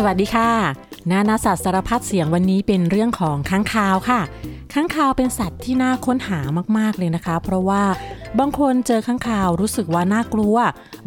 [0.00, 0.50] สวัสดีค่ะ
[1.10, 4.20] นานาสัตว์สารพัดเสียงวันนี้เป็นเรื่องของค้างคาวค่ะ
[4.72, 6.40] ค้างคาวเป็นสัตว์ที่น่าค้นหา
[6.78, 7.82] มากๆเลยนะคะ เพราะว่า
[8.38, 10.56] บางคนเจอค้างคาวรู้สึกว่าน่ากลัว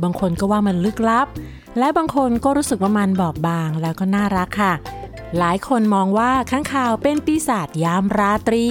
[0.03, 1.27] บางคนก็ว่ามันลึกลับ
[1.79, 4.73] และบางคนก็รู้สึกว่ามันบอบบางแล้วก็น่ารักค่ะ
[5.37, 8.65] หลายคนมองว่าค้างคาวเป็นปีศาจยามราตรี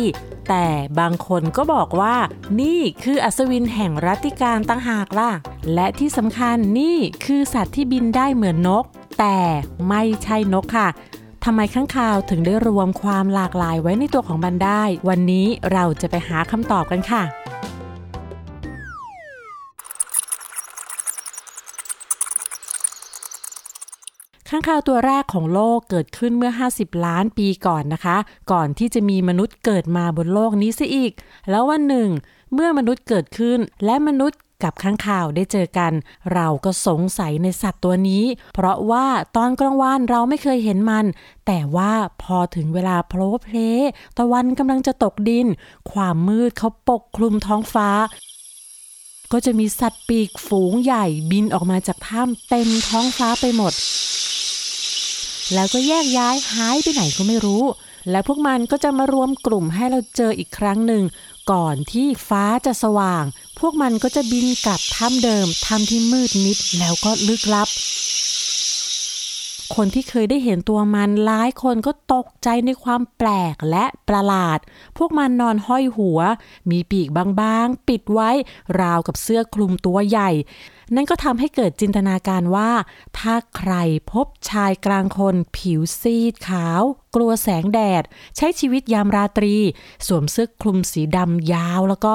[0.48, 0.66] แต่
[1.00, 2.16] บางคนก็บอกว่า
[2.60, 5.30] นี่คืออัศวินแห่งรัตติการตั้งหากล่ะ
[5.74, 8.86] และที่สำคัญนี่คือสัตว์ที่บินได้เหมือนนก
[9.20, 9.38] แต่
[9.88, 10.88] ไม่ใช่นกค่ะ
[11.44, 17.22] ทำไมข้างคาวถึงได้รวมความหลากหลายไว้ในตัวของมันได้ วันนี้เราจะไปหาคำตอบกันค่ะ
[24.48, 28.16] ข้างคาวตัวแรกของโลกเกิดขึ้นเมื่อ 50 ล้านปีก่อนนะคะ
[28.52, 31.12] ก่อนที่จะมีมนุษย์เกิดมาบนโลกนี้ซะอีก
[31.50, 32.08] แล้ววันหนึ่ง
[32.54, 35.92] เมื่อมนุษย์เกิดขึ้น และมนุษย์ กับข้างข่าวได้เจอกัน
[36.34, 38.24] เราก็สงสัยในสัตว์ตัวนี้
[38.54, 41.04] เพราะว่าตอนกลางวันเราไม่เคยเห็นมัน
[41.46, 43.58] แต่ว่าพอถึงเวลาโผล่เพล
[44.18, 45.46] ตะวันกำลังจะตกดิน
[45.92, 47.90] ความมืดเขาปกคลุมท้องฟ้า
[49.32, 53.72] ก็จะมีสัตว์ปีกฝูงใหญ่บินออกมาจากถ้ำเต็มท้องฟ้าไปหมด
[55.54, 57.64] แล้วก็แยกย้ายหายไปไหนก็ไม่รู้
[58.10, 61.02] และพวกมันก็จะมารวมกลุ่มให้เราเจออีกครั้งหนึ่ง
[61.50, 63.24] ก่อนที่ฟ้าจะสว่าง
[63.58, 67.68] พวกมันก็จะบินกลับถ้ำเดิมถ้ำที่มืดมิดแล้วก็ลึกลับ
[69.74, 74.58] คนที่เคยได้เห็นตัวมันหลายคนก็ตกใจในความแปลกและประหลาด
[74.96, 76.20] พวกมันนอนห้อยหัว
[76.70, 78.30] มีปีกบางๆ ปิดไว้
[78.80, 80.30] ราวกับเสื้อคลุมตัวใหญ่
[80.94, 82.70] นั่นก็ทำให้เกิดจินตนาการว่า
[83.18, 83.72] ถ้าใคร
[84.12, 86.82] พบชายกลางคน ผิวซีดขาว
[87.14, 88.02] กลัวแสงแดด
[88.36, 89.56] ใช้ชีวิตยามราตรี
[90.06, 92.14] สวมเสื้อคลุมสีดำยาวแล้วก็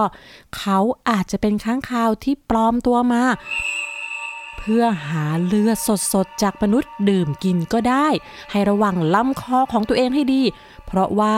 [0.58, 3.24] เขาอาจจะเป็นค้างคาวที่ปลอมตัวมา
[4.58, 5.78] เพื่อหาเลือด
[6.14, 8.08] สดๆ จากมนุษย์ดื่มกินก็ได้
[8.52, 10.42] ให้ระวังลำคอของตัวเองให้ดี
[10.98, 11.36] ราะว่า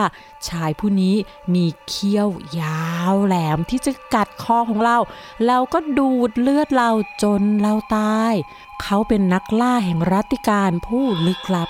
[0.48, 1.16] ชายผู้นี้
[1.54, 2.28] มีเขี้ยว
[2.60, 4.98] ยาวแหลมที่จะกัดคอของเรา
[5.46, 6.90] แล้วก็ดูดเลือดเรา
[7.22, 8.34] จนเราตาย
[8.82, 11.68] เขาเป็นนักล่าแห่งรัตติการผู้ลึกลับ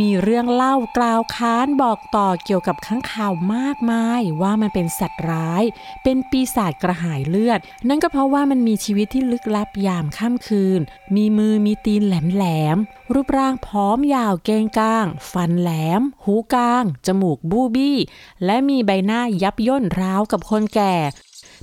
[0.00, 5.64] มีเรื่องเล่ากล่าวค้านบอกต่อเกี่ยวกับข้างข่าวมากมายว่ามันเป็นสัตว์ร้าย
[6.02, 10.80] เป็นปีศาจกระหายเลือด นั่นก็เพราะว่ามันมีชีวิตที่ลึกลับยามค่ำคืน
[11.16, 12.44] มีมือมีตีนแหล
[12.74, 15.70] มๆรูปร่างพร้อมยาวเกงก้าง ฟันแหล
[16.00, 17.98] ม หูกลาง จมูกบูบี้
[18.44, 20.94] และมีใบหน้ายับย่นราวกับคนแก่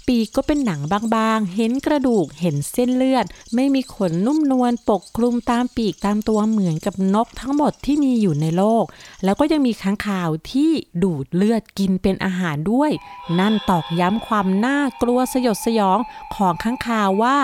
[0.08, 8.86] ปีกก็เป็นหนังบางๆ เห็นกระดูก เห็นเส้นเลือด ไม่มีขนนุ่มนวลปกคลุมตามปีกตามตัวเหมือนกับนกทั้งหมดที่มีอยู่ในโลก
[9.24, 10.72] แล้วก็ยังมีค้างคาวที่
[11.04, 12.92] ดูดเลือดกินเป็นอาหารด้วย
[13.40, 16.00] นั่นตอกย้ำความน่ากลัวสยดสยอง
[16.36, 17.38] ของค้างคาวว่า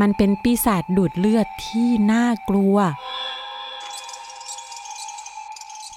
[0.00, 2.76] มันเป็นปีศาจดูดเลือดที่น่ากลัว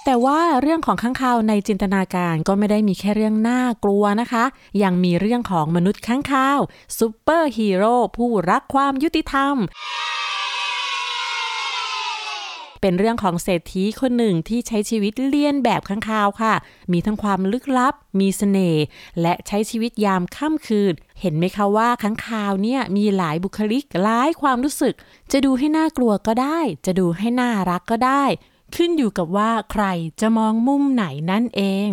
[0.06, 4.44] แต่ว่าเรื่องของค้างคาวในจินตนาการก็ไม่ได้มีแค่เรื่องน่ากลัวนะคะ
[4.84, 6.60] ยังมีเรื่องของมนุษย์ค้างคาว
[6.98, 9.56] ซูเปอร์ฮีโร่ผู้รักความยุติธรรม
[12.82, 16.54] เป็นเรื่องของเศรษฐีคนหนึ่งที่ใช้ชีวิตเลียนแบบค้างคาวค่ะ
[16.92, 18.84] มีทั้งความลึกลับ มีเสน่ห์
[19.22, 24.94] และใช้ชีวิตยามค่ำคืน เห็นไหมคะว่าค้างคาวเนี่ยมีหลายบุคลิกหลายความรู้สึก
[25.32, 28.24] จะดูให้น่ากลัวก็ได้ จะดูให้น่ารักก็ได้
[28.76, 29.86] ขึ้นอยู่กับว่าใคร
[30.22, 31.90] จะมองมุมไหนนั่นเอง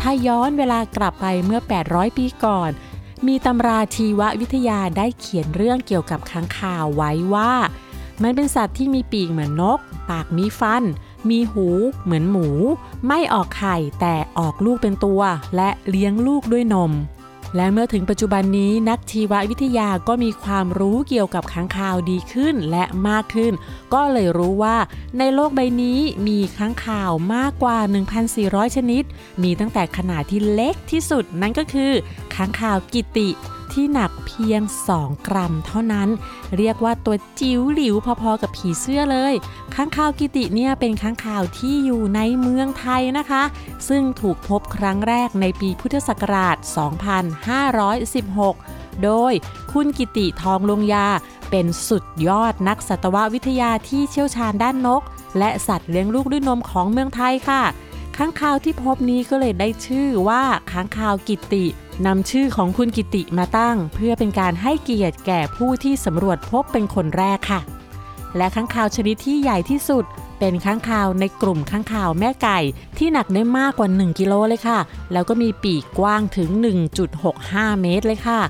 [0.00, 2.70] ถ้าย้อนเวลากลับไปเมื่อ 800 ปีก่อน
[3.26, 7.52] มีตำราชีววิทยาได้เขียนเรื่องเกี่ยวกับค้างคาวไว้ว่า
[8.22, 9.78] มันเป็นสัตว์ที่มีปีกเหมือนนก
[10.10, 10.84] ปากมีฟัน
[11.28, 11.66] มีหู
[12.04, 12.48] เหมือนหมู
[13.06, 15.22] ไม่ออกไข่แต่ออกลูกเป็นตัว
[15.56, 16.92] และเลี้ยงลูกด้วยนม
[17.56, 23.52] และเมื่อถึงปัจจุบันนี้นักชีววิทยาก็มีความรู้เกี่ยวกับค้างคาวดีขึ้นและมากขึ้น
[23.94, 24.76] ก็เลยรู้ว่า
[25.18, 27.78] ในโลกใบนี้มีค้างคาวมากกว่า
[28.26, 29.02] 1,400 ชนิด
[29.42, 31.92] มีตั้งแต่ขนาดที่เล็กที่สุดนั่นก็คือ
[32.34, 33.30] ค้างคาวกิติ
[33.76, 34.62] ที่หนักเพียง
[34.94, 36.08] 2 กรัมเท่านั้น
[36.56, 39.34] เรียกว่าตัวจิ๋วหลิวพอๆกับผีเสื้อเลย
[39.74, 43.42] ค้างคาวกิติเนี่ยเป็นค้างคาวที่อยู่ในเมืองไทยนะคะ
[43.88, 46.56] ซึ่งถูกพบครั้งแรกในปีพุทธศักราช
[48.20, 49.32] 2516 โดย
[49.72, 51.08] คุณกิติทองลงยา
[51.50, 55.02] เป็นสุดยอดนักสัตววิทยาที่เชี่ยวชาญด้านนก
[55.38, 57.62] และสัตว์เลี้ยงลูกด้วยนมของเมืองไทยค่ะ
[58.16, 60.42] ค้างคาวที่พบนี้ก็เลยได้ชื่อว่า
[60.72, 61.66] ค้างคาวกิติ
[62.04, 67.60] นำชื่อของคุณกิติมาตั้ง เพื่อเป็นการให้เกียรติแก่ผู้ที่สำรวจพบเป็นคนแรกค่ะ
[68.36, 70.04] และค้างคาวชนิดที่ใหญ่ที่สุด
[70.38, 72.58] เป็นค้างคาวในกลุ่มค้างคาวแม่ไก่
[72.98, 74.78] ที่หนักได้มากกว่า 1 กิโลเลยค่ะ
[75.12, 76.50] แล้วก็มีปีกกว้างถึง
[77.16, 78.40] 1.65 เมตรเลยค่ะ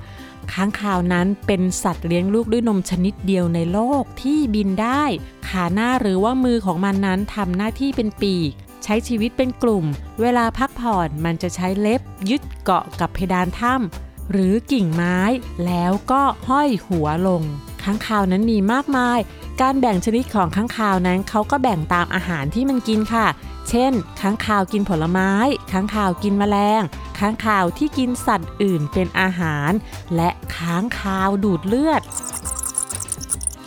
[0.52, 5.02] ค้างคาวนั้นเป็นสัตว์เลี้ยงลูกด้วยนมชนิดเดียวในโลกที่บินได้
[5.48, 8.52] ขาหน้าหรือว่ามือของมันนั้นทำหน้าที่เป็นปีก
[8.88, 9.84] ใช้ชีวิตเป็นกลุ่ม
[10.20, 12.00] เวลาพักผ่อนมันจะใช้เล็บ
[12.30, 15.18] ยึดเกาะกับเพดานถ้ำหรือกิ่งไม้
[15.66, 17.42] แล้วก็ห้อยหัวลง
[17.82, 19.18] ค้างคาวนั้นมีมากมาย
[19.60, 23.26] การแบ่งชนิดของค้างคาวนั้นเขาก็แบ่งตามอาหารที่มันกินค่ะ
[23.68, 25.30] เช่น ค้างคาวกินผลไม้
[25.72, 26.82] ค้างคาวกินแมลง
[27.18, 29.70] ค้างคาวที่กินสัตว์อื่นเป็นอาหาร
[30.16, 32.02] และค้างคาวดูดเลือด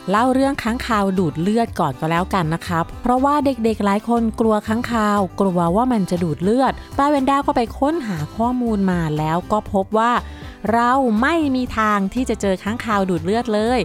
[0.09, 10.11] เล่าเรื่องค้างคาวดูดเลือดก่อนก็แล้วกันนะครับเพราะว่าเด็กๆหลายคนกลัวค้างคาว กลัวว่ามันจะดูดเลือด ป้าเวนด้าก็ไปค้นหาข้อมูลมาแล้วก็พบว่า
[10.73, 10.91] เรา
[11.21, 13.79] ไม่มีทางที่จะเจอค้างคาวดูดเลือดเลย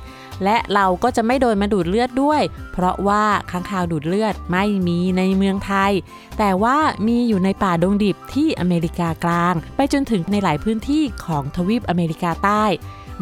[0.44, 2.42] และเราก็จะไม่โดนมาดูดเลือดด้วย
[2.72, 5.92] เพราะว่าค้างคาวดูดเลือดไม่มีในเมืองไทย
[6.38, 6.76] แต่ว่า
[7.06, 12.64] มีอยู่ในป่าดงดิบที่อเมริกากลาง ไปจนถึงในหลายพื้นที่ของทวีปอเมริกาใต้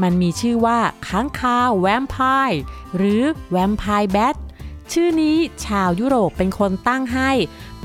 [0.02, 0.78] มันมีชื่อว่า
[1.08, 2.16] ค้างคาวแวมไพ
[2.48, 2.60] ร์
[2.96, 4.36] หรือแวมไพร์แบท
[4.92, 5.36] ชื่อนี้
[5.66, 7.30] ชาวยุโรปเป็นคนตั้งให้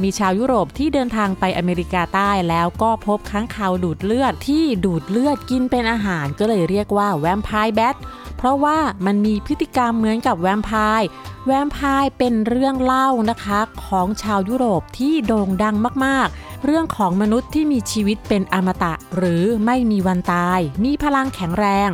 [0.02, 7.96] มีชาวยุโรปที่เดินทางไปอเมริกาใต้แล้วก็พบค้างคาวดูดเลือดที่ดูดเลือดกินเป็นอาหารก็เลยเรียกว่าแวมไพร์แบท
[8.38, 11.08] เพราะว่ามันมีพฤติกรรมเหมือนกับแวมไพร์
[11.48, 15.76] แวมไพร์เป็นเรื่องเล่านะคะ ของชาวยุโรปที่โด่งดัง
[16.06, 21.90] มากๆ เรื่องของมนุษย์ที่มีชีวิตเป็นอมตะหรือไม่มีวันตาย มีพลังแข็งแรง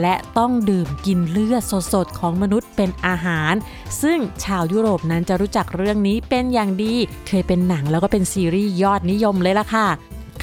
[0.00, 1.62] และต้องดื่มกินเลือด
[1.92, 3.54] สดๆ ของมนุษย์เป็นอาหาร
[4.02, 6.94] ซึ่งชาวยุโรปนั้นจะรู้จักเรื่องนี้เป็นอย่างดี
[7.26, 9.86] เคยเป็นหนังแล้วก็เป็นซีรีส์ยอดนิยมเลยล่ะค่ะ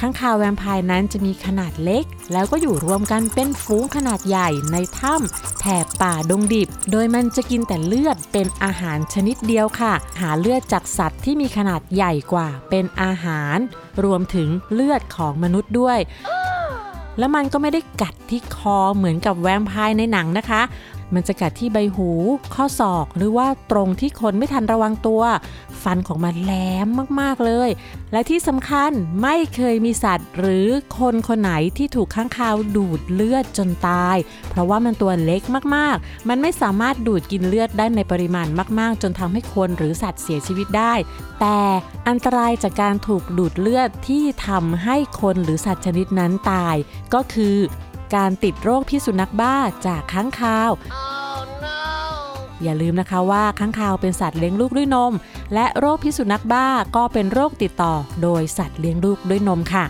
[0.00, 13.58] ข้างคาวแวมไพร์นั้นจะมีขนาดเล็ก แล้วก็อยู่รวมกันเป็นฝูงขนาดใหญ่ในถ้ำแถบป่าดงดิบ โดยมันจะกินแต่เลือดเป็นอาหารชนิดเดียวค่ะ หาเลือดจากสัตว์ที่มีขนาดใหญ่กว่าเป็นอาหาร
[14.04, 15.98] รวมถึงเลือดของมนุษย์ด้วย
[17.18, 20.62] แล้วมันก็ไม่ได้กัดที่คอเหมือนกับแวมไพร์ในหนังนะคะ
[21.14, 22.10] มันจะกัดที่ใบหู
[22.54, 25.22] ข้อศอก หรือว่าตรงที่คนไม่ทันระวังตัว
[25.82, 26.52] ฟันของมันแหล
[26.84, 26.86] ม
[27.20, 27.70] มากๆเลย
[28.12, 28.90] และที่สำคัญ
[29.22, 30.66] ไม่เคยมีสัตว์ หรือ
[30.98, 34.16] คนคนไหนที่ถูกข้างคาวดูดเลือดจนตาย
[34.50, 35.42] เพราะว่ามันตัวเล็ก
[35.76, 38.46] มากๆ มันไม่สามารถดูดกินเลือดได้ในปริมาณ
[38.80, 40.94] มาก ๆ จนทำให้คนหรือสัตว์เสียชีวิตได้
[41.40, 41.58] แต่
[42.08, 46.76] อันตรายจากการถูกดูดเลือดที่ทำให้คนหรือสัตว์ชนิดนั้นตาย
[47.14, 47.56] ก็คือ
[48.14, 49.56] การติดโรคพิษสุนัขบ้า
[49.86, 50.70] จากค้างคาว
[52.62, 55.12] อย่าลืมนะคะว่าค้างคาวเป็นสัตว์เลี้ยงลูกด้วยนม
[55.54, 56.66] และโรคพิษสุนัขบ้า
[56.96, 59.84] ก็เป็นโรคติดต่อโดยสัตว์เลี้ยงลูกด้วยนมค่ะ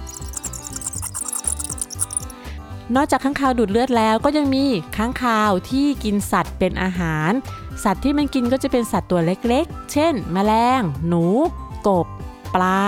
[2.94, 4.64] นอกจากค้างคาวดูดเลือดแล้วก็ยังมี
[4.96, 7.32] ค้างคาวที่กินสัตว์เป็นอาหาร
[7.84, 11.24] สัตว์ที่มันกินก็จะเป็นสัตว์ตัวเล็กๆ เช่น แมลง หนู
[11.88, 12.06] กบ
[12.54, 12.80] ปลา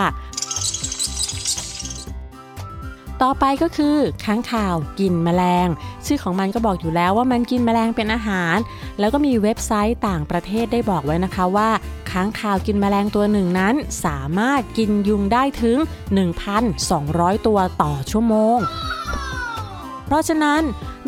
[3.24, 5.68] ต่อไปก็คือค้างคาวกินแมลง
[6.06, 8.56] ชื่อของมันก็บอกอยู่แล้วว่ามันกินแมลงเป็นอาหาร
[8.98, 11.70] แล้วก็มีเว็บไซต์ต่างประเทศได้บอกไว้นะคะว่า
[12.10, 13.74] ค้างคาวกินแมลงตัวหนึ่งนั้น
[14.04, 15.76] สามารถกินยุงได้ถึง
[16.62, 18.58] 1,200 ตัวต่อชั่วโมง
[20.04, 20.62] เพราะฉะนั้น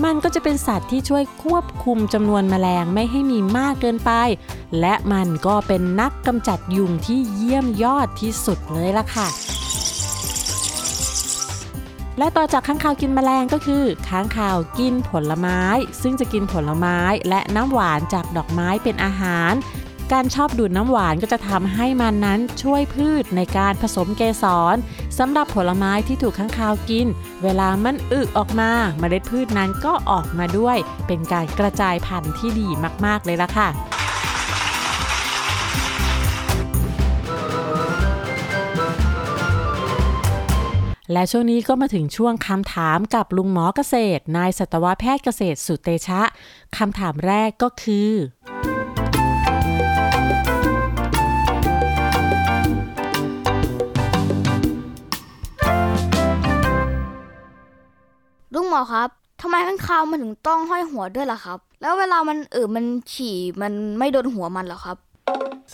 [0.05, 4.13] มันก็จะเป็นสัตว์ที่ช่วยควบคุมจำนวนแมลงไม่ให้มีมากเกินไป
[4.81, 9.29] และมันก็เป็นนักกำจัดยุงที่เยี่ยมยอดที่สุดเลยล่ะค่ะ
[12.19, 15.61] และต่อจากค้างคาวกินแมลงก็คือค้างคาวกินผลไม้
[16.03, 16.99] ซึ่งจะกินผลไม้
[17.29, 19.53] และน้ำหวานจากดอกไม้เป็นอาหาร
[20.13, 24.77] การชอบดูดน้ำหวานก็จะทำให้มันนั้นช่วยพืชในการผสมเกสร
[25.19, 27.07] สำหรับผลไม้ที่ถูกค้างคาวกิน
[27.43, 30.77] เวลามันอึออกมาเมล็ดพืชนั้นก็ออกมาด้วย
[31.07, 32.69] เป็นการกระจายพันธุ์ที่ดี
[33.05, 33.69] มากๆเลยล่ะค่ะ
[41.13, 46.23] และช่วงนี้ก็มาถึงช่วงคำถามกับลุงหมอเกษตร นายสัตวแพทย์เกษตรสุเตชะ
[46.77, 48.11] คำถามแรกก็คือ
[58.55, 59.09] ลุงหมอครับ
[59.41, 64.97] ทำไมข้างคาวมันถึงต้องห้อยหัวด้วยล่ะครับ แล้วเวลามันเออมันฉี่มันไม่โดนหัวมันเหรอครับ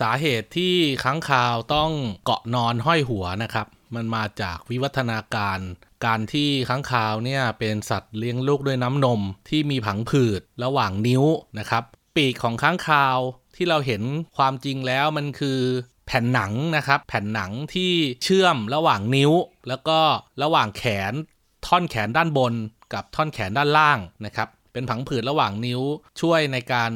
[0.00, 0.75] สาเหตุที่
[1.05, 1.91] ค้างคาวต้อง
[2.25, 5.59] เกาะนอนห้อยหัวนะครับ มันมาจากวิวัฒนาการ
[6.05, 11.25] การที่ค้างคาวเนี่ยเป็นสัตว์เลี้ยงลูกด้วยน้ำนมที่มีผังผืดระหว่างนิ้ว
[11.59, 11.85] นะครับ
[12.17, 13.19] ปีกของค้างคาว
[13.57, 14.03] ที่เราเห็น
[14.37, 15.59] ความจริงแล้วมันคือ
[16.07, 19.33] แผ่นหนังนะครับ แผ่นหนังที่เชื่อมระหว่างนิ้ว
[19.69, 19.99] แล้วก็
[20.43, 21.12] ระหว่างแขน
[21.67, 22.55] ท่อนแขนด้านบน
[22.95, 25.81] กับท่อนแขนด้านล่างนะครับ เป็นผังผืดระหว่างนิ้ว
[26.21, 26.91] ช่วยในการ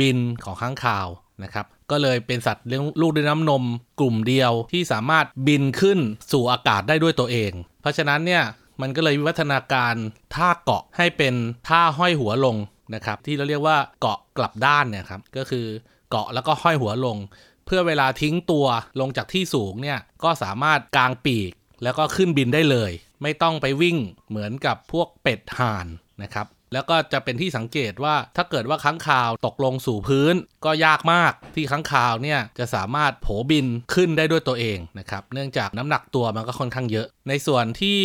[0.00, 1.06] บินของค้างคาว
[1.42, 3.64] นะครับ ก็เลยเป็นสัตว์เลี้ยงลูกด้วยน้ำนม
[4.00, 5.98] กลุ่มเดียวที่สามารถบินขึ้น
[6.32, 8.42] สู่อากาศได้ด้วยตัวเอง เพราะฉะนั้นเนี่ย
[8.80, 9.94] มันก็เลยวิวัฒนาการ
[10.34, 11.34] ท่าเกาะให้เป็น
[11.68, 12.56] ท่าห้อยหัวลง
[12.94, 15.66] นะครับที่เราเรียกว่าเกาะกลับด้านเนี่ยครับก็คือ
[16.10, 17.16] เกาะแล้วก็ห้อยหัวลง
[17.66, 18.66] เพื่อเวลาทิ้งตัว
[19.00, 21.52] ลงจากที่สูงเนี่ยก็สามารถกางปีก
[21.82, 23.96] แล้วก็ขึ้นบินได้เลย ไม่ต้องไปวิ่ง
[24.28, 25.86] เหมือนกับพวกเป็ดห่าน
[26.22, 37.98] นะครับ แล้วก็จะเป็นที่สังเกตว่าถ้าเกิดว่าค้างคาวตกลงสู่พื้นก็ยากมากที่ค้างคาวเนี่ยจะสามารถโผบินขึ้นได้ด้วยตัวเองนะครับ เนื่องจากน้ำหนักตัวมันก็ค่อนข้างเยอะ ในส่วนที่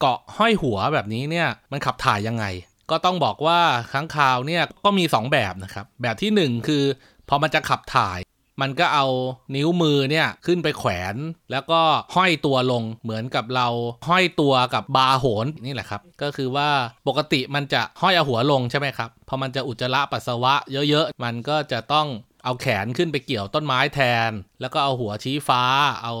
[0.00, 2.44] เกาะห้อยหัวแบบนี้เนี่ยมันขับถ่ายยังไง
[2.90, 3.60] ก็ต้องบอกว่า
[3.92, 6.84] ค้างคาวเนี่ยก็มี 2 แบบนะครับ แบบที่ 1 คือ
[7.28, 8.18] พอมันจะขับถ่าย
[8.60, 9.06] มันก็เอา
[9.54, 11.16] นิ้วมือเนี่ยขึ้นไปแขวน
[11.50, 11.80] แล้วก็
[12.16, 13.68] ห้อยตัวลงเหมือนกับเรา
[14.08, 16.68] ห้อยตัวกับบาโหนนี่แหละครับ ก็คือว่า
[17.08, 20.54] ปกติมันจะห้อยเอาหัวลงใช่ไหมครับพอมันจะอุจจาระปัสสาวะ
[20.88, 22.06] เยอะๆ มันก็จะต้อง
[22.44, 25.62] เอาแขนขึ้นไปเกี่ยวต้นไม้แทน แล้วก็เอาหัวชี้ฟ้า
[26.02, 26.14] เอา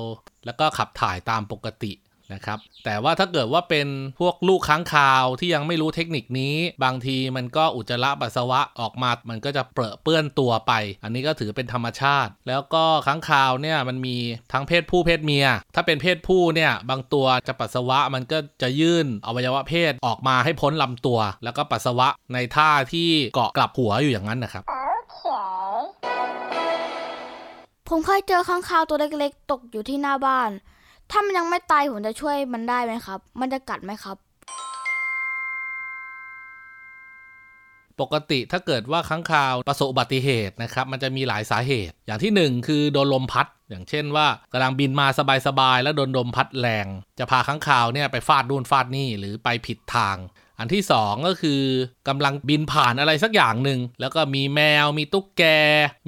[0.46, 1.92] แล้วก็ขับถ่ายตามปกติ
[2.32, 3.88] นะครับแต่ว่าถ้าเกิดว่าเป็น
[4.20, 6.54] พวกลูกค้างคาวที่ยังไม่รู้เทคนิคนี้
[6.84, 10.72] บางทีมันก็อุจจาระปัสสาวะออกมา มันก็จะเปรอะเปื้อนตัวไป
[11.04, 14.16] อันนี้ก็ถือเป็นธรรมชาติ แล้วก็ค้างคาวเนี่ยมันมี
[14.52, 24.64] ทั้งเพศผู้เพศเมีย ถ้าเป็นเพศผู้เนี่ยบางตัวจะปัสสาวะมันก็จะยื่นอวัยวะเพศออกมาให้พ้นลำตัว แล้วก็ปัสสาวะในท่าที่เกาะกลับหัวอยู่อย่างนั้นนะครับ
[27.88, 30.50] ผมเคยเจอค้างคาวตัวเล็กๆ ตกอยู่ที่หน้าบ้าน
[31.10, 34.16] ถ้ามันยังไม่ตายผมจะช่วยมันได้ไหมครับ มันจะกัดไหมครับ
[38.00, 45.06] ปกติถ้าเกิดว่าค้างคาวประสบอุบัติเหตุนะครับ มันจะมีหลายสาเหตุ อย่างที่ 1 คือโดนลมพัด อย่างเช่นว่ากำลังบินมา
[45.46, 46.86] สบายๆแล้วโดนลมพัดแรง
[47.18, 50.16] จะพาค้างคาวเนี่ยไปฟาดนู่นฟาดนี่หรือไปผิดทาง
[50.58, 51.60] อันที่ 2 ก็คือ
[52.08, 55.44] กำลังบินผ่านอะไรสักอย่างหนึ่ง แล้วก็มีแมวมีตุ๊กแก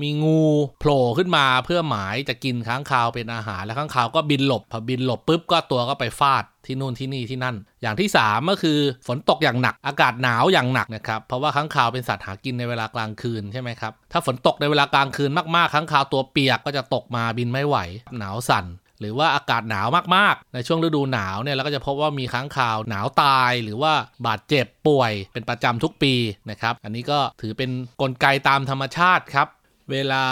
[0.02, 0.44] มีงู
[0.80, 17.76] โผล่ขึ้นมาเพื่อหมายจะกินค้างคาวเป็นอาหาร แล้วค้างคาวก็บินหลบพอบินหลบปุ๊บก็ตัวก็ไปฟาดที่นู่นที่นี่ที่นั่น อย่างที่ 3 ก็คือฝนตกอย่างหนักอากาศหนาวอย่างหนักนะครับเพราะว่าค้างคาวเป็นสัตว์หากินในเวลากลางคืนใช่ไหมครับถ้าฝนตกในเวลากลางคืนมากๆค้างคาวตัวเปียกก็จะตกมาบินไม่ไหว
[18.18, 18.66] หนาวสั่น
[19.00, 19.86] หรือว่าอากาศหนาว
[20.16, 23.92] มากๆ ในช่วงฤดูหนาวเนี่ยเราก็จะพบว่ามีค้างคาวหนาวตายหรือว่า
[24.26, 26.14] บาดเจ็บป่วยเป็นประจำทุกปี
[26.50, 29.48] นะครับ อันนี้ก็ถือเป็นนกลไกตามธรรมชาติครับ
[29.92, 30.24] เวลา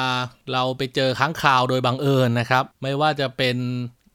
[0.53, 3.57] เราไปเจอค้างคาวโดยบังเอิญนะครับ ไม่ว่าจะเป็น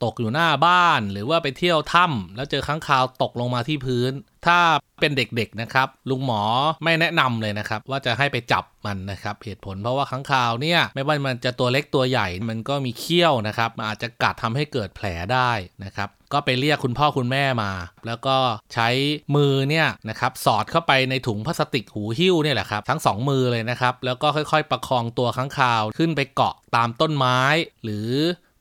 [0.04, 4.12] ตกอยู่หน้าบ้าน หรือว่าไปเที่ยวถ้ำแล้วเจอค้างคาวตกลงมาที่พื้น
[4.48, 4.60] ถ้า
[5.02, 6.44] เป็นเด็กๆนะครับ ลุงหมอ
[6.84, 15.52] ไม่แนะนำเลยนะครับ ว่าจะให้ไปจับมันนะครับ เหตุผลเพราะว่าค้างคาวเนี่ยไม่ว่ามันจะตัวเล็กตัวใหญ่มันก็มีเขี้ยวนะครับมันอาจจะกัดทำให้เกิดแผลได้
[15.84, 17.72] นะครับ ก็ไปเรียกคุณพ่อคุณแม่มา
[18.08, 18.38] แล้วก็
[18.74, 18.90] ใช้
[19.36, 27.40] มือเนี่ยนะครับสอดเข้าไปในถุงพลาสติกหูหิ้วเนี่ยแหละครับทั้งสองมือเลยนะครับ แล้วก็ค่อยๆ ประคองตัวค้างคาวขึ้นไปเกาะตามต้นไม้
[27.84, 28.10] หรือ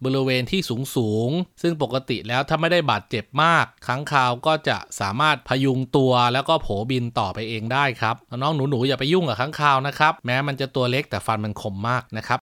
[0.05, 1.31] บริเวณที่สูงสูง
[1.63, 12.39] ซึ่งปกติแล้วถ้าไม่ได้บาดเจ็บมากค้างคาวก็จะสามารถพยุงตัวแล้วก็โผบินต่อไปเองได้ครับน้องหนูๆอย่าไปยุ่งกับค้างคาวนะครับแม้มันจะตัวเล็กแต่ฟันมันคมมากนะครับ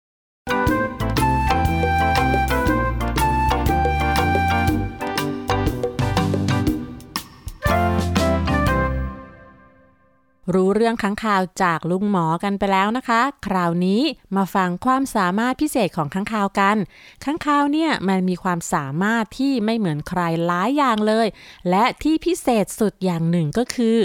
[10.54, 14.02] รู้เรื่องค้างคาวจากลุงหมอกันไปแล้วนะคะ คราวนี้
[14.36, 16.76] มาฟังความสามารถพิเศษของค้างคาวกัน
[17.24, 21.26] ค้างคาวเนี่ยมันมีความสามารถที่ไม่เหมือนใครหลายอย่างเลย
[21.70, 23.96] และที่พิเศษสุดอย่างหนึ่งก็คือ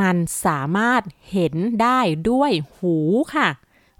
[0.00, 2.96] มันสามารถเห็นได้ด้วยหู
[3.34, 3.48] ค่ะ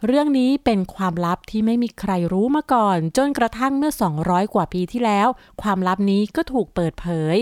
[0.06, 5.28] เรื่องนี้เป็นความลับที่ไม่มีใครรู้มาก่อน จนกระทั่งเมื่อ 200 กว่าปีที่แล้ว
[5.62, 7.36] ความลับนี้ก็ถูกเปิดเผย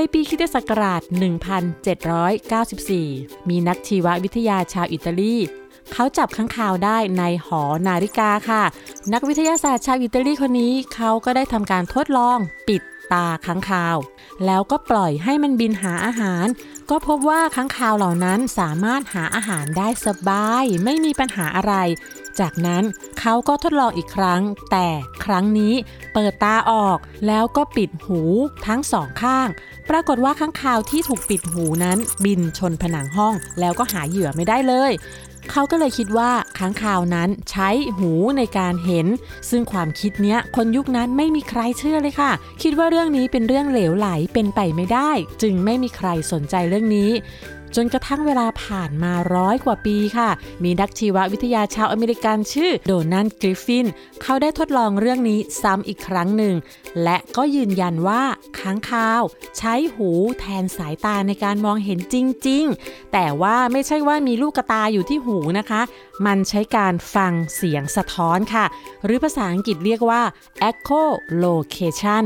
[0.00, 1.02] ในปีคริสตศักราช
[2.24, 5.36] 1794 มีนักชีววิทยาชาวอิตาลี
[5.92, 8.62] เขาจับค้างคาวได้ในหอนาฬิกาค่ะ
[9.12, 12.38] นักวิทยาศาสตร์ชาวอิตาลีคนนี้เขาก็ได้ทำการทดลอง
[12.68, 13.96] ปิดตาค้างคาว
[14.46, 16.46] แล้วก็ปล่อยให้มันบินหาอาหาร
[16.90, 21.74] ก็พบว่าค้างคาวเหล่านั้นสามารถหาอาหารได้สบาย ไม่มีปัญหาอะไร
[22.40, 22.84] จากนั้น
[23.20, 24.88] เขาก็ทดลองอีกครั้ง แต่
[25.24, 25.74] ครั้งนี้
[26.14, 28.20] เปิดตาออกแล้วก็ปิดหู
[28.66, 29.48] ทั้งสองข้าง
[29.90, 34.92] ปรากฏว่าค้างคาวที่ถูกปิดหูนั้นบินชนผนังห้อง แล้วก็หาเหยื่อไม่ได้เลย
[35.50, 37.68] เขาก็เลยคิดว่าค้างคาวนั้นใช้
[37.98, 39.06] หูในการเห็น
[39.50, 45.10] ซึ่งความคิดเนี้ยคนยุคนั้นไม่มีใครเชื่อเลยค่ะ คิดว่าเรื่องนี้เป็นเรื่องเหลวไหลเป็นไปไม่ได้
[45.42, 47.10] จึงไม่มีใครสนใจเรื่องนี้
[47.76, 50.28] จนกระทั่งเวลาผ่านมาร้อยกว่าปีค่ะ
[50.64, 53.86] มีนักชีววิทยาชาวอเมริกันชื่อโดนัลด์กริฟฟิน
[54.22, 56.54] เขาได้ทดลองเรื่องนี้ซ้ำอีกครั้งหนึ่ง
[57.02, 58.22] และก็ยืนยันว่า
[58.60, 59.22] ค้างคาว
[59.58, 62.16] ใช้หูแทนสายตาในการมองเห็นจ
[62.48, 65.80] ริง ๆ แต่ว่าไม่ใช่ว่ามีลูกกระตาอยู่ที่หูนะคะ
[66.26, 68.64] มันใช้การฟังเสียงสะท้อนค่ะ
[69.04, 70.22] หรือภาษาอังกฤษเรียกว่า
[70.70, 72.24] echolocation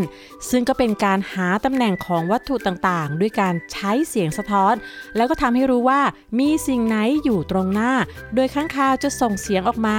[0.50, 4.74] ซึ่งก็เป็นการหาตำแหน่งของวัตถุต่างๆ ด้วยการใช้เสียงสะท้อน
[5.16, 6.00] แล้วก็ทำให้รู้ว่า
[6.38, 7.92] มีสิ่งไหนอยู่ตรงหน้า
[8.34, 9.98] โดยข้างคาวจะส่งเสียงออกมา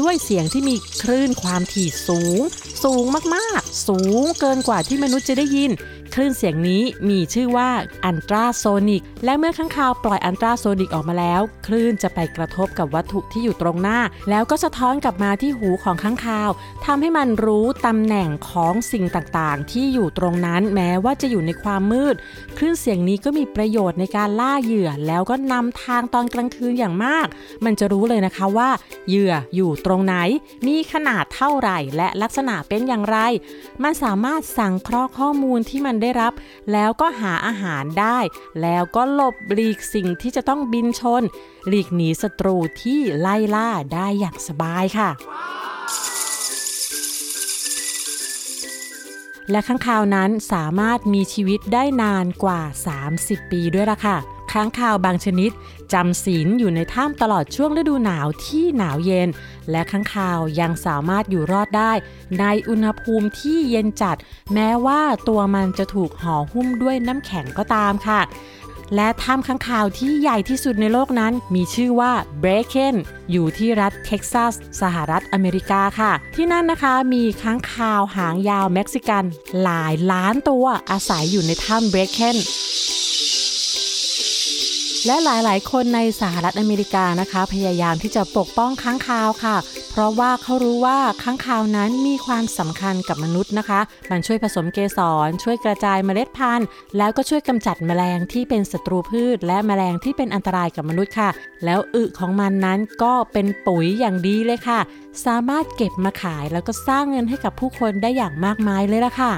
[0.00, 2.40] ด้วยเสียงที่มีคลื่นความถี่สูง
[2.84, 3.04] สูง
[3.34, 5.70] มากๆ สูงเกินกว่าที่มนุษย์จะได้ยิน
[6.14, 7.70] คลื่นเสียงนี้มีชื่อว่า
[8.06, 13.98] อันตราโซนิก และเมื่อข้างคาวปล่อยอันตราโซนิกออกมาแล้ว คลื่นจะไปกระทบกับวัตถุที่อยู่ตรงหน้า
[14.30, 16.50] แล้วก็สะท้อนกลับมาที่หูของข้างคาว
[16.84, 22.14] ทำให้มันรู้ตำแหน่งของสิ่งต่างๆ ที่อยู่ตรงนั้นแม้ว่าจะอยู่ในความมืด
[22.58, 27.26] คลื่นเสียงนี้ก็มีประโยชน์ในการล่าเหยื่อ แล้วก็นำทางตอนกลางคืนอย่างมาก
[27.64, 28.70] มันจะรู้เลยนะคะว่า
[29.08, 30.14] เหยื่ออยู่ตรงไหน
[30.66, 33.18] มีขนาดเท่าไหร่ และลักษณะเป็นอย่างไร
[33.82, 36.32] มันสามารถสั่งเคราะห์ข้อมูลที่มันได้รับ
[36.72, 38.18] แล้วก็หาอาหารได้
[38.62, 41.22] แล้วก็หลบหลีกสิ่งที่จะต้องบินชน
[41.68, 45.10] หลีกหนีศัตรูที่ไล่ล่าได้อย่างสบายค่ะ
[49.50, 52.60] และค้างคาวนั้นสามารถมีชีวิตได้นานกว่า
[53.06, 54.16] 30 ปีด้วยล่ะค่ะ
[54.52, 55.50] ค้างคาวบางชนิด
[55.92, 59.28] จำศีลอยู่ในถ้ำตลอดช่วงฤดูหนาวที่หนาวเย็น
[59.70, 61.92] และค้างคาวยังสามารถอยู่รอดได้
[62.40, 64.16] ในอุณหภูมิที่เย็นจัด
[64.54, 68.20] แม้ว่าตัวมันจะถูกห่อหุ้มด้วยน้ำแข็งก็ตามค่ะ
[68.96, 72.96] และถ้ำค้างคาวที่ใหญ่ที่สุดในโลกนั้น มีชื่อว่า Bracken
[73.30, 79.24] อยู่ที่รัฐเท็กซัส สหรัฐอเมริกาค่ะ ที่นั่นนะคะมีค้างคาวหางยาวเม็กซิกัน
[79.62, 82.36] หลายล้านตัวอาศัยอยู่ในถ้ำเบรเคน
[85.06, 89.56] และหลายๆ คนในสหรัฐอเมริกานะคะ พยายามที่จะปกป้องค้างคาวค่ะ
[89.90, 93.80] เพราะว่าเขารู้ว่าค้างคาวนั้นมีความสำคัญกับมนุษย์นะคะ
[94.10, 96.66] มันช่วยผสมเกสร ช่วยกระจายเมล็ดพันธุ์
[96.98, 101.30] แล้วก็ช่วยกำจัดแมลงที่เป็นศัตรูพืช และแมลงที่เป็นอันตรายกับมนุษย์ค่ะ
[101.64, 104.80] แล้วอึของมันนั้นก็เป็นปุ๋ยอย่างดีเลยค่ะ
[105.26, 109.32] สามารถเก็บมาขายแล้วก็สร้างเงินให้กับผู้คนได้อย่างมากมายเลยล่ะค่ะ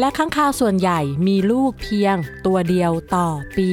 [0.00, 3.72] และค้างคาวส่วนใหญ่มีลูกเพียงตัวเดียวต่อปี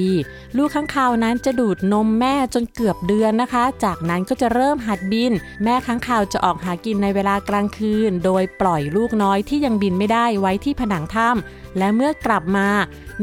[0.57, 12.69] ลูกค้างคาวนั้นจะดูดนมแม่จนเกือบเดือนนะคะ จากนั้นก็จะเริ่มหัดบิน แม่ค้างคาวจะออกหากินในเวลากลางคืน โดยปล่อยลูกน้อยที่ยังบินไม่ได้ไว้ที่ผนังถ้ำและเมื่อกลับมา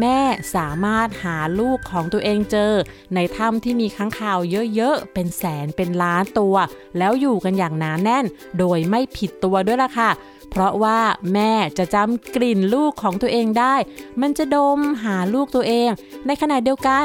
[0.01, 0.19] แม่
[0.55, 2.73] สามารถหาลูกของตัวเองเจอ
[3.15, 4.39] ในถ้ำที่มีค้างคาว
[4.75, 6.55] เยอะๆ เป็นแสนเป็นล้านตัว
[6.99, 8.25] แล้วอยู่กันอย่างหนาแน่น
[8.59, 10.11] โดยไม่ผิดตัวด้วยล่ะค่ะ
[10.51, 11.01] เพราะว่า
[11.33, 13.75] แม่จะจำกลิ่นลูกของตัวเองได้
[14.21, 15.89] มันจะดมหาลูกตัวเอง
[16.27, 17.05] ในขณะเดียวกัน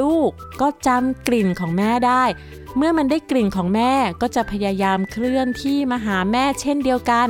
[0.00, 2.24] ลูกก็จำกลิ่นของแม่ได้
[2.76, 7.28] เมื่อมันได้กลิ่นของแม่ก็จะพยายามเคลื่อนที่มาหาแม่เช่นเดียวกัน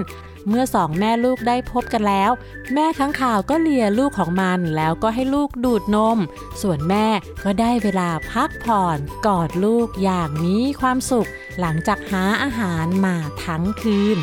[0.48, 2.30] เมื่อสองแม่ลูกได้พบกันแล้ว
[2.74, 6.18] แม่ค้างคาวก็เลียลูกของมันแล้วก็ให้ลูกดูดนม
[6.62, 7.06] ส่วนแม่
[7.44, 11.28] ก็ได้เวลาพักผ่อนกอดลูกอย่างมีความสุข
[11.60, 14.18] หลังจากหาอาหารมาทั้งคืน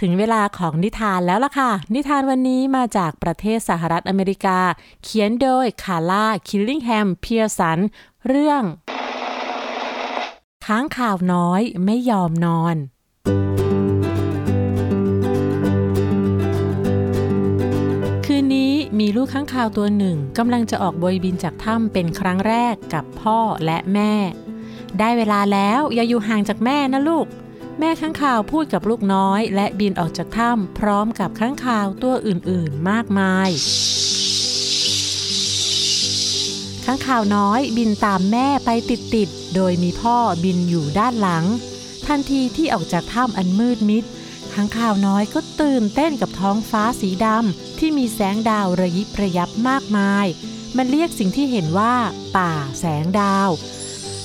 [0.00, 4.58] ถึงเวลาของนิทานแล้วล่ะค่ะ นิทานวันนี้มาจากประเทศสหรัฐอเมริกา
[5.04, 7.78] เขียนโดยคาร่าคิลลิงแฮมเพียร์สัน
[8.26, 8.62] เรื่อง
[10.66, 12.76] ค้างข่าวน้อยไม่ยอมนอน
[18.24, 24.14] คืนนี้มีลูกค้างคาวตัวหนึ่งกำลังจะออกบอยบินจากถ้ำเป็นครั้งแรกกับพ่อและแม่
[24.98, 27.26] ได้เวลาแล้วอย่าอยู่ห่างจากแม่นะลูก
[27.82, 33.50] แม่ค้างคาวพูดกับลูกน้อย และบินออกจากถ้ำพร้อมกับค้างคาวตัวอื่นๆมากมาย
[36.84, 38.70] ค้างคาวน้อยบินตามแม่ไป
[39.14, 41.44] ติดๆ โดยมีพ่อบินอยู่ด้านหลัง
[42.06, 44.04] ทันทีที่ออกจากถ้ำอันมืดมิด
[44.52, 50.26] ค้างคาวน้อยก็ตื่นเต้นกับท้องฟ้าสีดำที่มีแสงดาวระยิบระยับมากมาย
[50.76, 51.94] มันเรียกสิ่งที่เห็นว่า
[52.36, 53.50] ป่าแสงดาว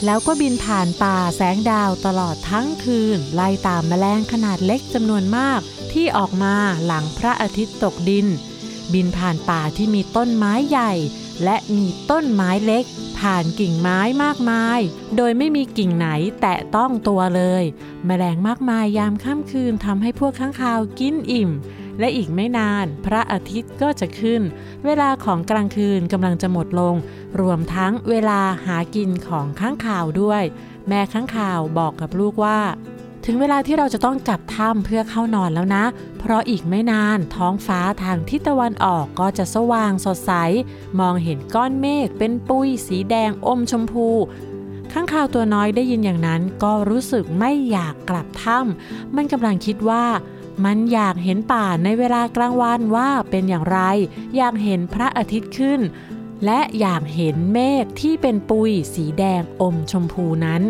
[0.04, 6.56] แล้วก็บินผ่านป่าแสงดาวตลอดทั้งคืน ไล่ตามแมลงขนาดเล็กจำนวนมากที่ออกมา
[6.86, 8.28] หลังพระอาทิตย์ตกดิน
[8.94, 10.94] บินผ่านป่าที่มีต้นไม้ใหญ่
[11.44, 12.86] และมีต้นไม้เล็ก
[13.20, 14.80] ผ่านกิ่งไม้มากมาย
[15.16, 16.08] โดยไม่มีกิ่งไหน
[16.42, 17.64] แตะต้องตัวเลย
[18.06, 21.50] แมลงมากมายยามค่ำคืนทำให้พวกข้างคาวกินอิ่ม
[22.00, 24.42] และอีกไม่นานพระอาทิตย์ก็จะขึ้น
[24.86, 26.96] เวลาของกลางคืนกำลังจะหมดลง
[27.42, 30.44] รวมทั้งเวลาหากินของข้างข่าวด้วย
[30.88, 32.60] แม่ข้างข่าวบอกกับลูกว่า
[33.26, 35.86] ถึงเวลาที่เราจะต้องกลับถ้ำเพื่อเข้านอนแล้วนะ
[36.20, 40.32] เพราะอีกไม่นานท้องฟ้าทางทิศตะวันออกก็จะสว่างสดใส
[41.00, 44.26] มองเห็นก้อนเมฆเป็นปุยสีแดงอมชมพูข
[44.94, 50.06] ข้างข่าวตัวน้อยได้ยินอย่างนั้นก็รู้สึกไม่อยากกลับถ้ำมันกำลังคิดว่า
[50.63, 53.80] มันอยากเห็นป่าในเวลากลางวันว่าเป็นอย่างไร
[54.38, 55.82] อยากเห็นพระอาทิตย์ขึ้น
[56.46, 60.63] และอยากเห็นเมฆที่เป็นปุยสีแดงอมชมพูนั้น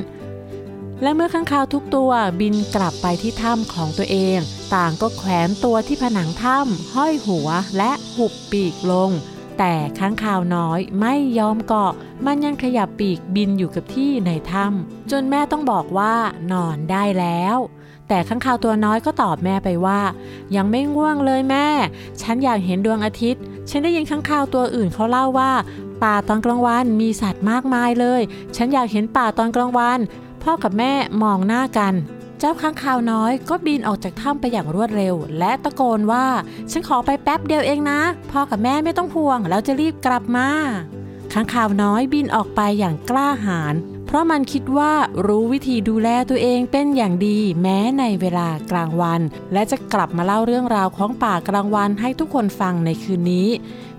[1.02, 4.38] และเมื่อข้างคาวทุกตัวบินกลับไปที่ถ้ำของตัวเอง
[4.76, 9.12] ต่างก็แขวนตัวที่ผนังถ้ำห้อยหัวและหุบปีกลง
[9.58, 11.93] แต่ข้างคาวน้อยไม่ยอมเกาะ
[12.26, 16.15] มันยังขยับปีกบินอยู่กับที่ในถ้ำจนแม่ต้องบอกว่า
[16.52, 17.58] นอนได้แล้ว
[18.08, 20.02] แต่ข้างคาวตัวน้อยก็ตอบแม่ไปว่า
[20.56, 21.68] ยังไม่ง่วงเลยแม่
[22.22, 25.52] ฉันอยากเห็นดวงอาทิตย์ ฉันได้ยินข้างคาวตัวอื่นเขาเล่าว่า
[26.04, 28.22] ป่าตอนกลางวันมีสัตว์มากมายเลย
[28.56, 30.00] ฉันอยากเห็นป่าตอนกลางวัน
[30.44, 31.94] พ่อกับแม่มองหน้ากัน
[32.39, 36.26] เจ้าข้างคาวน้อยก็บินออกจากถ้ำไปอย่างรวดเร็ว และตะโกนว่า
[36.72, 40.48] ฉันขอไปแป๊บเดียวเองนะ พ่อกับแม่ไม่ต้องห่วงแล้วจะรีบกลับมา
[41.34, 44.94] ข้างคาวน้อยบินออกไปอย่างกล้าหาญ เพราะมันคิดว่า
[45.28, 49.22] รู้วิธีดูแลตัวเองเป็นอย่างดีแม้ในเวลากลางวัน
[49.54, 53.50] และจะกลับมาเล่าเรื่องราวของป่ากลางวันให้ทุกคนฟังในคืนนี้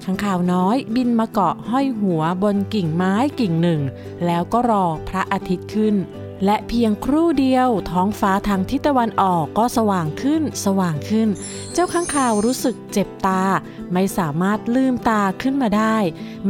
[0.04, 3.80] ข้างคาวน้อยบินมาเกาะห้อยหัวบนกิ่งไม้กิ่งหนึ่ง
[4.26, 5.94] แล้วก็รอพระอาทิตย์ขึ้น
[6.44, 11.28] และเพียงครู่เดียวท้องฟ้าทางทิศตะวันออกก็สว่างขึ้นสว่างขึ้น
[11.72, 13.44] เจ้าข้างคาวรู้สึกเจ็บตา
[13.92, 15.96] ไม่สามารถลืมตาขึ้นมาได้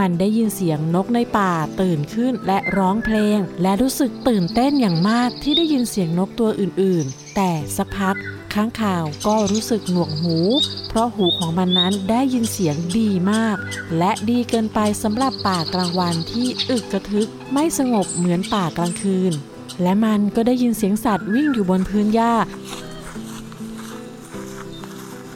[0.01, 8.17] มันได้ยินเสียงนกในป่าตื่นขึ้นและร้องเพลง และรู้สึกตื่นเต้นอย่างมากที่ได้ยินเสียงนกตัวอื่นๆ แต่สักพัก
[8.55, 10.39] ข้างข่าวก็รู้สึกหนวกหู
[10.89, 13.57] เพราะหูของมันนั้นได้ยินเสียงดีมาก
[13.99, 19.35] และดีเกินไปสำหรับป่ากลางวันที่อึกกระทึกไม่สงบเหมือนป่ากลางคืน
[19.83, 22.35] และมันก็ได้ยินเสียงสัตว์วิ่งอยู่บนพื้นหญ้า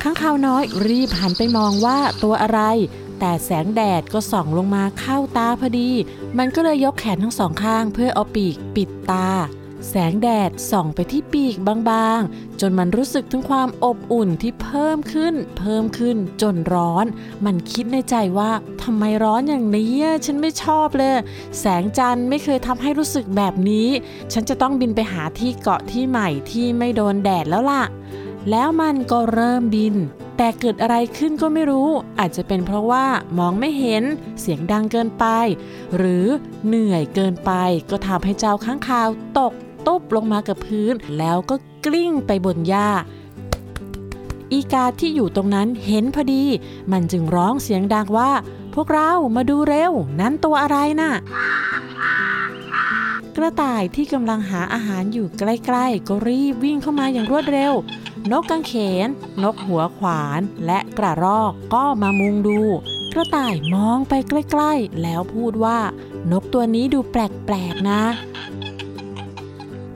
[0.02, 2.60] ข้างคาวน้อยรีบหันไปมองว่าตัวอะไร
[3.20, 5.90] แต่แสงแดดก็ส่องลงมาเข้าตาพอดี
[6.38, 9.28] มันก็เลยยกแขนทั้งสองข้างเพื่อเอาปีกปิดตา
[9.88, 11.56] แสงแดดส่องไปที่ปีก
[11.90, 17.06] บางๆ จนมันรู้สึกถึงความอบอุ่นที่เพิ่มขึ้น เพิ่มขึ้นจนร้อน
[17.44, 18.50] มันคิดในใจว่า
[18.82, 21.14] ทำไมร้อนอย่างนี้ฉันไม่ชอบเลย
[21.60, 23.88] แสงจันทร์ไม่เคยทำให้รู้สึกแบบนี้
[24.32, 27.84] ฉันจะต้องบินไปหาที่เกาะที่ใหม่ที่ไม่โดนแดดแล้วล่ะ
[28.50, 29.94] แล้วมันก็เริ่มบิน
[30.36, 31.88] แต่เกิดอะไรขึ้นก็ไม่รู้
[32.18, 33.06] อาจจะเป็นเพราะว่า
[33.38, 34.02] มองไม่เห็น
[34.40, 35.24] เสียงดังเกินไป
[35.96, 36.26] หรือ
[36.66, 37.52] เหนื่อยเกินไป
[37.90, 39.52] ก็ทำให้เจ้าข้างคาวตก
[39.90, 42.88] ตุ๊บลงมากับพื้น แล้วก็กลิ้งไปบนหญ้า
[44.52, 46.44] อีกาที่อยู่ตรงนั้นเห็นพอดี
[46.92, 48.30] มันจึงร้องเสียงดังว่า
[48.74, 51.12] พวกเรามาดูเร็ว นั้นตัวอะไรน่ะ
[53.36, 57.72] กระต่ายที่กำลังหาอาหารอยู่ใกล้ๆ ก็รีบวิ่งเข้ามาอย่างรวดเร็ว
[58.30, 58.74] นกกังเข
[59.06, 59.08] น
[59.42, 62.60] นกหัวขวาน และกระรอกก็มามุงดู
[63.12, 65.78] กระต่ายมองไปใกล้ๆ แล้วพูดว่า
[66.32, 68.02] นกตัวนี้ดูแปลกๆนะ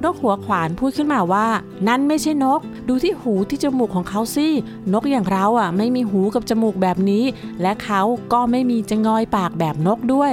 [0.05, 1.47] นกหัวขวานพูดขึ้นมาว่า
[1.89, 4.49] นั่นไม่ใช่นก ดูที่หูที่จมูกของเขาสิ
[4.93, 7.25] นกอย่างเราอะ ไม่มีหูกับจมูกแบบนี้
[7.63, 10.33] และเขาก็ไม่มีจะงอยปากแบบนกด้วย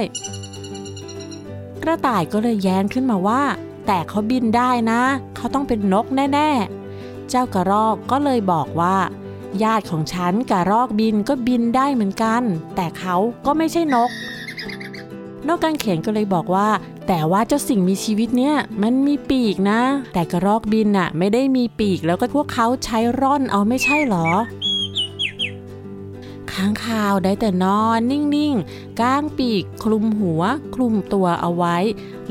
[1.82, 3.42] กระต่ายก็เลยแย้งขึ้นมาว่า
[3.86, 5.02] แต่เขาบินได้นะ
[5.36, 8.96] เขาต้องเป็นนกแน่ๆ เจ้ากระรอกก็เลยบอกว่า
[9.62, 12.42] ญาติของฉันกระรอกบินก็บินได้เหมือนกัน
[12.76, 14.10] แต่เขาก็ไม่ใช่นก
[15.48, 16.68] นกการเขียนก็เลยบอกว่า
[17.06, 19.80] แต่ว่าเจ้าสิ่งมีชีวิตเนี่ยมันมีปีกนะ
[20.12, 24.28] แต่กระรอกบินน่ะไม่ได้มีปีกแล้วก็พวกเขาใช้ร่อนเอาไม่ใช่หรอ
[26.52, 30.42] ค้างคาวได้แต่นอนนิ่งๆ ก้างปีกคลุมหัว
[30.74, 31.76] คลุมตัวเอาไว้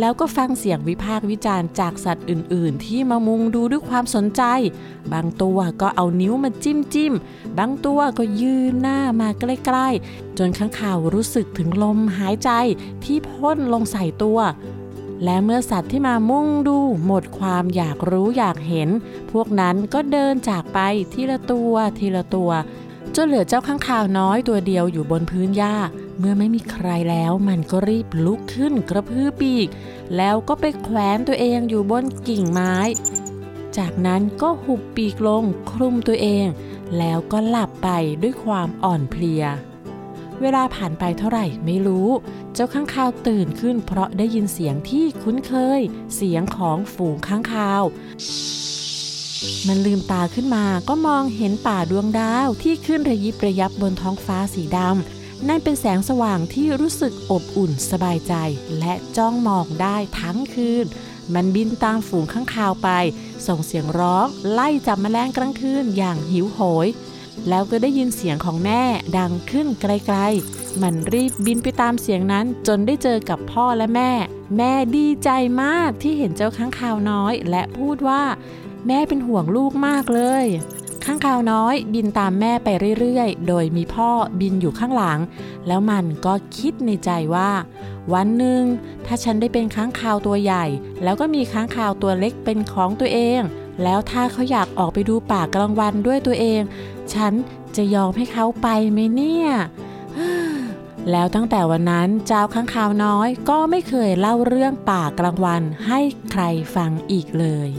[0.01, 4.43] แล้วก็ฟังเสียงวิพากษ์วิจารณ์จากสัตว์อื่น ๆ ที่มามุงดูด้วยความสนใจ
[5.13, 7.13] บางตัวก็เอานิ้วมาจิ้มจิ้ม
[7.57, 12.49] บางตัวก็ยืนหน้ามาใกล้ๆ จนค้างคาวรู้สึกถึงลมหายใจ
[13.03, 14.39] ที่พ่นลงใส่ตัว
[15.23, 18.89] และเมื่อสัตว์ที่มามุ่งดูหมดความอยากรู้อยากเห็น
[19.31, 20.79] พวกนั้นก็เดินจากไป
[21.13, 22.51] ทีละตัวทีละตัว
[23.15, 25.75] จนเหลือเจ้าข้างคาวน้อยตัวเดียวอยู่บนพื้นหญ้า
[26.19, 29.67] เมื่อไม่มีใครแล้วมันก็รีบลุกขึ้นกระพือปีก
[30.17, 32.75] แล้วก็ไปแขวนตัวเองอยู่บนกิ่งไม้
[33.77, 36.45] จากนั้นก็หุบปีกลงคลุมตัวเอง
[36.97, 37.89] แล้วก็หลับไป
[38.21, 39.43] ด้วยความอ่อนเพลีย
[40.41, 42.09] เวลาผ่านไปเท่าไหร่ไม่รู้
[42.53, 45.81] เจ้าข้างคาวตื่นขึ้นเพราะได้ยินเสียงที่คุ้นเคย
[46.15, 47.83] เสียงของฝูงข้างคาว
[49.67, 58.33] มันลืมตาขึ้นมาก็มองเห็นป่าดวงดาวที่ขึ้นระยิบระยับบนท้องฟ้าสีดำ นั่นเป็นแสงสว่างที่รู้สึกอบอุ่นสบายใจ
[58.79, 60.85] และจ้องมองได้ทั้งคืน
[61.33, 62.89] มันบินตามฝูงข้างคาวไป
[63.47, 66.87] ส่งเสียงร้องไล่จับแมลงกลางคืนอย่างหิวโหย
[67.49, 68.83] แล้วก็ได้ยินเสียงของแม่
[69.17, 74.11] ดังขึ้นไกลๆ มันรีบบินไปตามเสียงนั้นจนได้เจอกับพ่อและแม่
[74.57, 75.29] แม่ดีใจ
[75.63, 78.23] มากที่เห็นเจ้าค้างคาวน้อย และพูดว่า
[78.87, 80.45] แม่เป็นห่วงลูกมากเลย
[81.05, 82.67] ข้างคาวน้อยบินตามแม่ไป
[82.99, 84.09] เรื่อยๆ โดยมีพ่อ
[84.39, 85.19] บินอยู่ข้างหลัง
[85.67, 87.51] แล้วมันก็คิดในใจว่า
[88.13, 88.63] วันหนึ่ง
[89.05, 90.65] ถ้าฉันได้เป็นค้างคาวตัวใหญ่
[91.03, 93.41] แล้วก็มีค้างคาวตัวเล็กเป็นของตัวเอง
[93.83, 96.61] แล้วถ้าเขาอยากออกไปดูป่ากลางวันด้วยตัวเอง
[97.13, 97.33] ฉัน
[97.75, 99.47] จะยอมให้เขาไปไหมเนี่ย
[101.11, 105.99] แล้วตั้งแต่วันนั้นเจ้าค้างคาวน้อยก็ไม่เคยเล่าเรื่องป่ากลางวันให้
[106.31, 106.43] ใคร
[106.75, 107.69] ฟังอีกเลย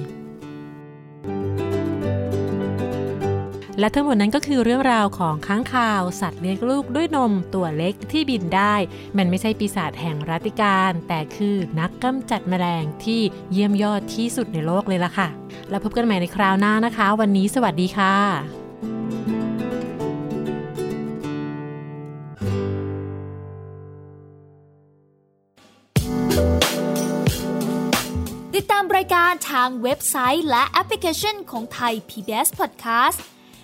[3.81, 8.75] และทั้งหมดนั้นก็คือเรื่องราวของค้างคาว สัตว์เลี้ยงลูกด้วยนมตัวเล็กที่บินได้
[9.17, 13.21] มันไม่ใช่ปีศาจแห่งรัติการ แต่คือนักกำจัดแมลงที่
[13.53, 15.29] เยี่ยมยอดที่สุดในโลกเลยล่ะค่ะ
[15.71, 18.15] แล้วพบกันใหม่ในคราวหน้านะคะ วันนี้สวัสดีค่ะ
[28.55, 33.21] ติดตามรายการทางเว็บไซต์และแอปพลิเคชันของไทย PBS Podcast